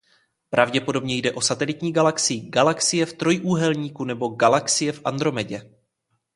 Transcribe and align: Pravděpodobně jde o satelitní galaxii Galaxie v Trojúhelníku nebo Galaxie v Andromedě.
Pravděpodobně 0.49 1.15
jde 1.15 1.31
o 1.31 1.41
satelitní 1.41 1.91
galaxii 1.93 2.49
Galaxie 2.49 3.05
v 3.05 3.13
Trojúhelníku 3.13 4.03
nebo 4.03 4.27
Galaxie 4.29 4.91
v 4.91 5.01
Andromedě. 5.05 5.71